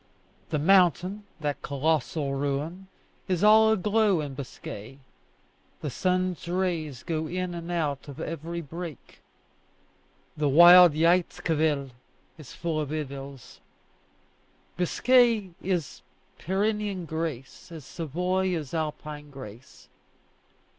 The 0.49 0.57
mountain, 0.57 1.25
that 1.41 1.61
colossal 1.61 2.33
ruin, 2.33 2.87
is 3.27 3.43
all 3.43 3.71
aglow 3.71 4.19
in 4.19 4.33
Biscay: 4.33 4.97
the 5.81 5.91
sun's 5.91 6.47
rays 6.47 7.03
go 7.03 7.27
in 7.27 7.53
and 7.53 7.69
out 7.71 8.07
of 8.07 8.19
every 8.19 8.61
break. 8.61 9.21
The 10.35 10.49
wild 10.49 10.93
Jaïzquivel 10.93 11.91
is 12.39 12.51
full 12.55 12.79
of 12.81 12.89
idylls. 12.91 13.59
Biscay 14.75 15.51
is 15.61 16.01
Pyrenean 16.39 17.05
grace 17.05 17.71
as 17.71 17.85
Savoy 17.85 18.55
is 18.55 18.73
Alpine 18.73 19.29
grace. 19.29 19.87